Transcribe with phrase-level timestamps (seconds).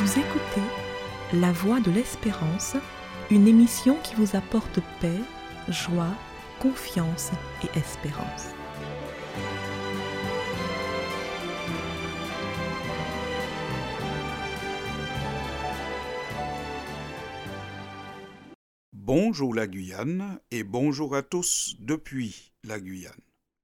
[0.00, 0.62] Vous écoutez
[1.32, 2.76] La Voix de l'Espérance,
[3.32, 5.18] une émission qui vous apporte paix,
[5.66, 6.14] joie,
[6.60, 7.32] confiance
[7.64, 8.54] et espérance.
[18.92, 23.10] Bonjour la Guyane et bonjour à tous depuis la Guyane.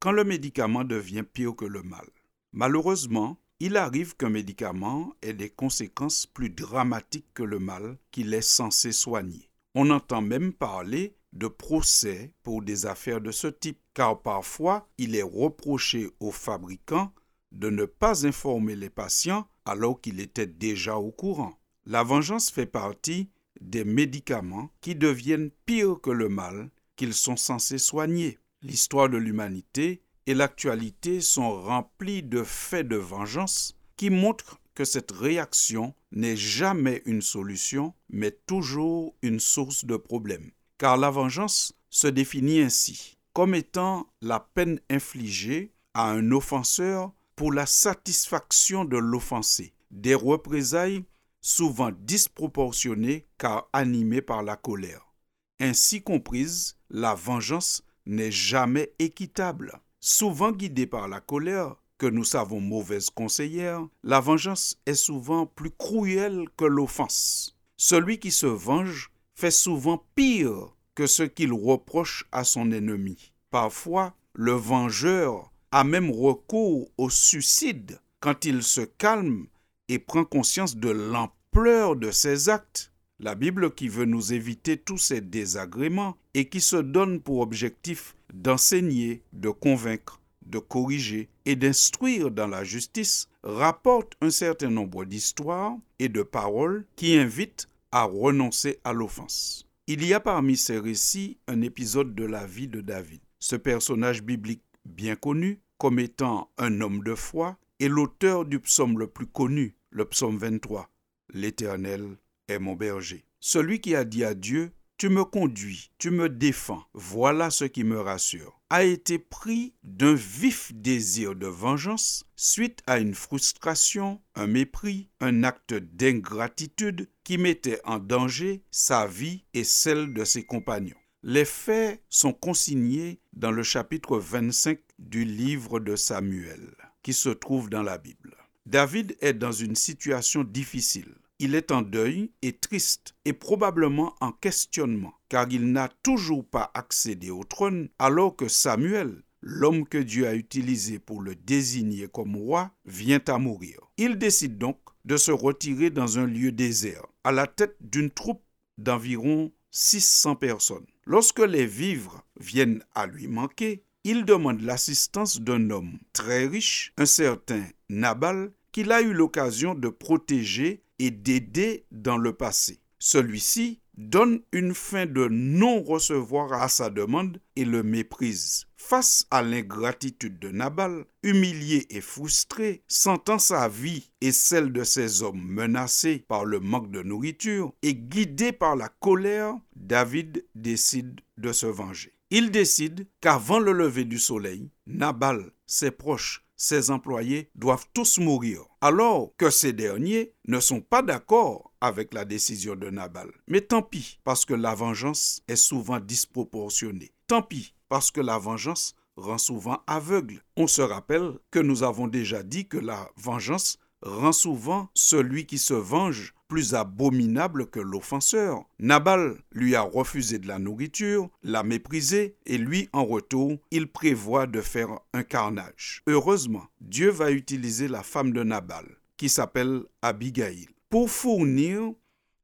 [0.00, 2.08] Quand le médicament devient pire que le mal.
[2.52, 8.42] Malheureusement, il arrive qu'un médicament ait des conséquences plus dramatiques que le mal qu'il est
[8.42, 9.48] censé soigner.
[9.74, 15.16] On entend même parler de procès pour des affaires de ce type, car parfois il
[15.16, 17.10] est reproché aux fabricants
[17.52, 21.58] de ne pas informer les patients alors qu'il était déjà au courant.
[21.86, 23.30] La vengeance fait partie
[23.62, 28.38] des médicaments qui deviennent pires que le mal qu'ils sont censés soigner.
[28.60, 35.12] L'histoire de l'humanité et l'actualité sont remplies de faits de vengeance qui montrent que cette
[35.12, 40.50] réaction n'est jamais une solution, mais toujours une source de problème.
[40.78, 47.52] Car la vengeance se définit ainsi, comme étant la peine infligée à un offenseur pour
[47.52, 51.04] la satisfaction de l'offensé, des représailles
[51.40, 55.12] souvent disproportionnées car animées par la colère.
[55.60, 59.80] Ainsi comprise, la vengeance n'est jamais équitable.
[60.06, 65.70] Souvent guidée par la colère, que nous savons mauvaise conseillère, la vengeance est souvent plus
[65.70, 67.56] cruelle que l'offense.
[67.78, 73.32] Celui qui se venge fait souvent pire que ce qu'il reproche à son ennemi.
[73.50, 79.46] Parfois, le vengeur a même recours au suicide quand il se calme
[79.88, 82.92] et prend conscience de l'ampleur de ses actes.
[83.20, 88.14] La Bible qui veut nous éviter tous ces désagréments et qui se donne pour objectif
[88.34, 95.76] d'enseigner, de convaincre, de corriger et d'instruire dans la justice rapporte un certain nombre d'histoires
[95.98, 99.68] et de paroles qui invitent à renoncer à l'offense.
[99.86, 103.20] Il y a parmi ces récits un épisode de la vie de David.
[103.38, 108.98] Ce personnage biblique bien connu comme étant un homme de foi est l'auteur du psaume
[108.98, 110.90] le plus connu, le psaume 23.
[111.32, 112.16] L'Éternel
[112.48, 113.24] est mon berger.
[113.40, 114.72] Celui qui a dit à Dieu,
[115.04, 120.14] Tu me conduis, tu me défends, voilà ce qui me rassure, a été pris d'un
[120.14, 127.82] vif désir de vengeance suite à une frustration, un mépris, un acte d'ingratitude qui mettait
[127.84, 130.96] en danger sa vie et celle de ses compagnons.
[131.22, 137.68] Les faits sont consignés dans le chapitre 25 du livre de Samuel, qui se trouve
[137.68, 138.34] dans la Bible.
[138.64, 141.14] David est dans une situation difficile.
[141.44, 146.70] Il est en deuil et triste et probablement en questionnement, car il n'a toujours pas
[146.72, 152.34] accédé au trône alors que Samuel, l'homme que Dieu a utilisé pour le désigner comme
[152.34, 153.78] roi, vient à mourir.
[153.98, 158.42] Il décide donc de se retirer dans un lieu désert, à la tête d'une troupe
[158.78, 160.86] d'environ 600 personnes.
[161.04, 167.04] Lorsque les vivres viennent à lui manquer, il demande l'assistance d'un homme très riche, un
[167.04, 172.80] certain Nabal, qu'il a eu l'occasion de protéger et d'aider dans le passé.
[172.98, 178.64] Celui-ci donne une fin de non-recevoir à sa demande et le méprise.
[178.76, 185.22] Face à l'ingratitude de Nabal, humilié et frustré, sentant sa vie et celle de ses
[185.22, 191.52] hommes menacées par le manque de nourriture et guidé par la colère, David décide de
[191.52, 192.14] se venger.
[192.30, 198.62] Il décide qu'avant le lever du soleil, Nabal, ses proches ses employés doivent tous mourir,
[198.80, 203.30] alors que ces derniers ne sont pas d'accord avec la décision de Nabal.
[203.48, 207.12] Mais tant pis, parce que la vengeance est souvent disproportionnée.
[207.26, 210.42] Tant pis, parce que la vengeance rend souvent aveugle.
[210.56, 215.58] On se rappelle que nous avons déjà dit que la vengeance rend souvent celui qui
[215.58, 218.62] se venge plus abominable que l'offenseur.
[218.78, 224.46] Nabal lui a refusé de la nourriture, l'a méprisé, et lui, en retour, il prévoit
[224.46, 226.04] de faire un carnage.
[226.06, 228.86] Heureusement, Dieu va utiliser la femme de Nabal,
[229.16, 231.90] qui s'appelle Abigail, pour fournir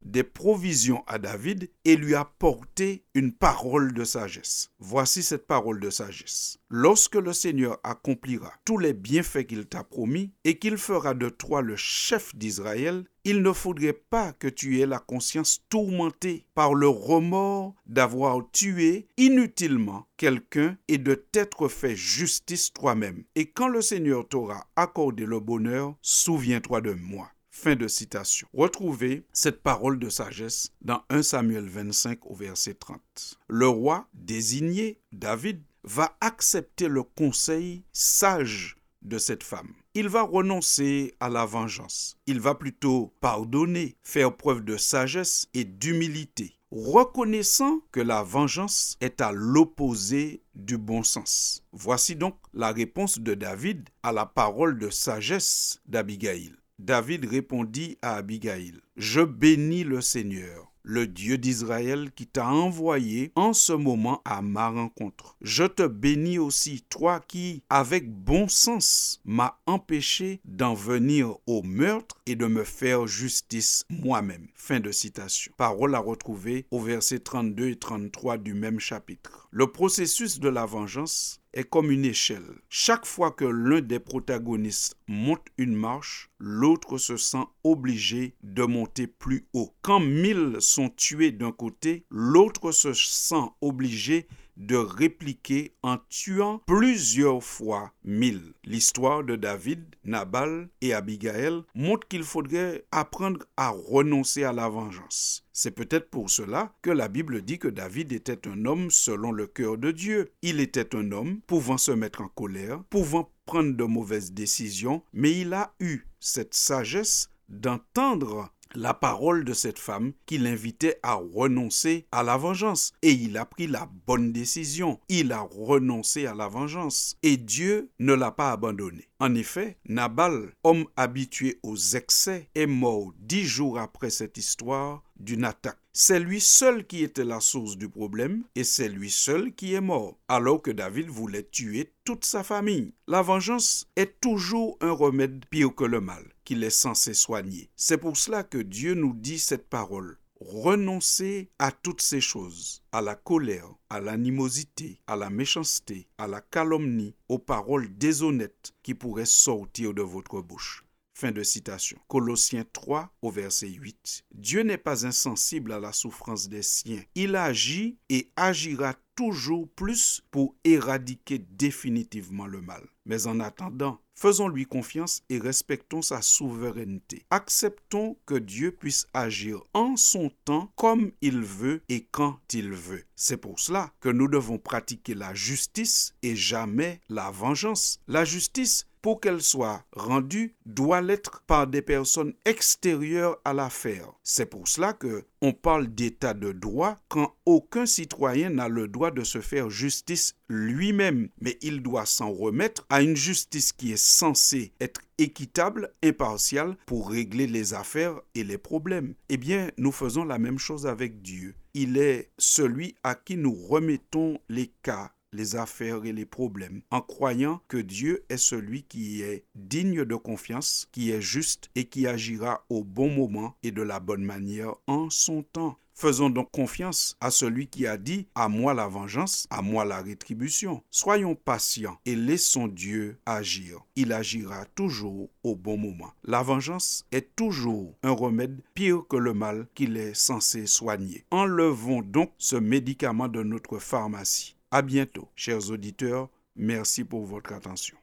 [0.03, 4.71] des provisions à David et lui apporter une parole de sagesse.
[4.79, 6.59] Voici cette parole de sagesse.
[6.69, 11.63] Lorsque le Seigneur accomplira tous les bienfaits qu'il t'a promis et qu'il fera de toi
[11.63, 16.89] le chef d'Israël, il ne faudrait pas que tu aies la conscience tourmentée par le
[16.89, 23.25] remords d'avoir tué inutilement quelqu'un et de t'être fait justice toi-même.
[23.35, 27.31] Et quand le Seigneur t'aura accordé le bonheur, souviens-toi de moi.
[27.63, 28.49] Fin de citation.
[28.55, 33.39] Retrouvez cette parole de sagesse dans 1 Samuel 25 au verset 30.
[33.49, 39.75] Le roi désigné, David, va accepter le conseil sage de cette femme.
[39.93, 42.17] Il va renoncer à la vengeance.
[42.27, 49.21] Il va plutôt pardonner, faire preuve de sagesse et d'humilité, reconnaissant que la vengeance est
[49.21, 51.63] à l'opposé du bon sens.
[51.73, 56.55] Voici donc la réponse de David à la parole de sagesse d'Abigail.
[56.83, 63.53] David répondit à Abigail, Je bénis le Seigneur le Dieu d'Israël qui t'a envoyé en
[63.53, 65.37] ce moment à ma rencontre.
[65.41, 72.17] Je te bénis aussi, toi qui, avec bon sens, m'as empêché d'en venir au meurtre
[72.27, 74.49] et de me faire justice moi-même.
[74.55, 75.53] Fin de citation.
[75.57, 79.49] Parole à retrouver au verset 32 et 33 du même chapitre.
[79.51, 82.45] Le processus de la vengeance est comme une échelle.
[82.69, 89.07] Chaque fois que l'un des protagonistes monte une marche, l'autre se sent obligé de monter
[89.07, 89.75] plus haut.
[89.83, 94.27] Quand mille sont tués d'un côté, l'autre se sent obligé
[94.57, 98.55] de répliquer en tuant plusieurs fois mille.
[98.65, 105.45] L'histoire de David, Nabal et Abigail montre qu'il faudrait apprendre à renoncer à la vengeance.
[105.53, 109.47] C'est peut-être pour cela que la Bible dit que David était un homme selon le
[109.47, 110.33] cœur de Dieu.
[110.43, 115.39] Il était un homme pouvant se mettre en colère, pouvant prendre de mauvaises décisions, mais
[115.39, 122.07] il a eu cette sagesse d'entendre la parole de cette femme qui l'invitait à renoncer
[122.13, 122.93] à la vengeance.
[123.03, 125.01] Et il a pris la bonne décision.
[125.09, 127.17] Il a renoncé à la vengeance.
[127.23, 129.09] Et Dieu ne l'a pas abandonné.
[129.19, 135.45] En effet, Nabal, homme habitué aux excès, est mort dix jours après cette histoire d'une
[135.45, 135.77] attaque.
[135.93, 139.81] C'est lui seul qui était la source du problème et c'est lui seul qui est
[139.81, 142.95] mort, alors que David voulait tuer toute sa famille.
[143.09, 147.71] La vengeance est toujours un remède pire que le mal est censé soigner.
[147.77, 150.19] C'est pour cela que Dieu nous dit cette parole.
[150.41, 156.41] Renoncez à toutes ces choses, à la colère, à l'animosité, à la méchanceté, à la
[156.41, 160.87] calomnie, aux paroles déshonnêtes qui pourraient sortir de votre bouche.
[161.13, 161.99] Fin de citation.
[162.09, 164.25] Colossiens 3 au verset 8.
[164.35, 167.03] Dieu n'est pas insensible à la souffrance des siens.
[167.15, 172.83] Il agit et agira toujours plus pour éradiquer définitivement le mal.
[173.05, 177.27] Mais en attendant, faisons-lui confiance et respectons sa souveraineté.
[177.29, 183.05] Acceptons que Dieu puisse agir en son temps comme il veut et quand il veut.
[183.15, 188.01] C'est pour cela que nous devons pratiquer la justice et jamais la vengeance.
[188.09, 194.13] La justice pour qu'elle soit rendue, doit l'être par des personnes extérieures à l'affaire.
[194.23, 199.11] C'est pour cela que on parle d'état de droit quand aucun citoyen n'a le droit
[199.11, 204.03] de se faire justice lui-même, mais il doit s'en remettre à une justice qui est
[204.03, 209.15] censée être équitable, impartiale pour régler les affaires et les problèmes.
[209.29, 211.55] Eh bien, nous faisons la même chose avec Dieu.
[211.75, 217.01] Il est celui à qui nous remettons les cas les affaires et les problèmes en
[217.01, 222.07] croyant que Dieu est celui qui est digne de confiance, qui est juste et qui
[222.07, 225.77] agira au bon moment et de la bonne manière en son temps.
[226.01, 230.01] Faisons donc confiance à celui qui a dit À moi la vengeance, à moi la
[230.01, 230.83] rétribution.
[230.91, 233.81] Soyons patients et laissons Dieu agir.
[233.97, 236.11] Il agira toujours au bon moment.
[236.25, 241.27] La vengeance est toujours un remède pire que le mal qu'il est censé soigner.
[241.31, 244.57] Enlevons donc ce médicament de notre pharmacie.
[244.73, 246.29] À bientôt, chers auditeurs.
[246.55, 247.97] Merci pour votre attention.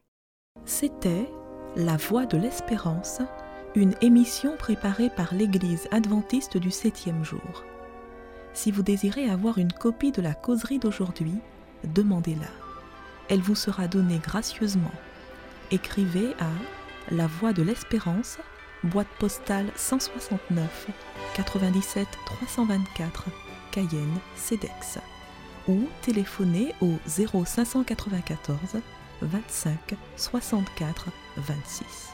[0.66, 1.30] C'était
[1.78, 3.22] La Voix de l'Espérance,
[3.74, 7.64] une émission préparée par l'Église adventiste du septième jour.
[8.54, 11.36] Si vous désirez avoir une copie de la causerie d'aujourd'hui,
[11.86, 12.52] demandez-la.
[13.30, 14.92] Elle vous sera donnée gracieusement.
[15.72, 16.52] Écrivez à
[17.16, 18.40] La Voix de l'Espérance,
[18.84, 20.90] boîte postale 169
[21.34, 23.26] 97 324,
[23.72, 25.00] Cayenne, CEDEX
[25.68, 28.82] ou téléphonez au 0594
[29.22, 31.08] 25 64
[31.38, 32.10] 26.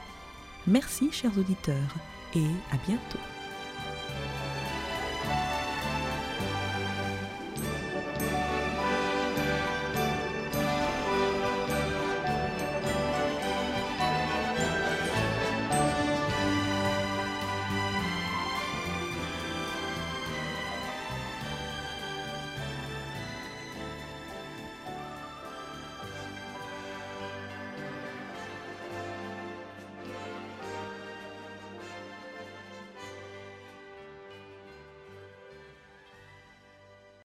[0.68, 1.96] Merci chers auditeurs
[2.36, 3.20] et à bientôt.